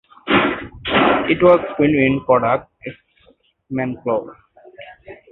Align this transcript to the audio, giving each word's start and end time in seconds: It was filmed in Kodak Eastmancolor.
It 1.27 1.43
was 1.43 1.63
filmed 1.77 1.93
in 1.93 2.21
Kodak 2.25 2.67
Eastmancolor. 3.69 4.35